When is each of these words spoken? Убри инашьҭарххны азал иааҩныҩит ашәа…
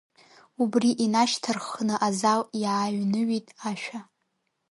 Убри 0.61 0.89
инашьҭарххны 1.03 1.95
азал 2.07 2.41
иааҩныҩит 2.61 3.47
ашәа… 3.69 3.99